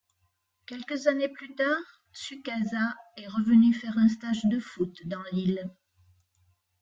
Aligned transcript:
Quelques 0.65 1.05
années 1.05 1.29
plus 1.29 1.53
tard, 1.53 1.77
Tsukasa 2.11 2.95
est 3.17 3.27
revenu 3.27 3.71
faire 3.71 3.99
un 3.99 4.07
stage 4.07 4.43
de 4.45 4.59
foot 4.59 4.97
dans 5.05 5.21
l'île. 5.31 5.69